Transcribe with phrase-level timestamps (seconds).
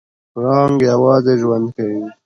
[0.33, 2.03] پړانګ یوازې ژوند کوي.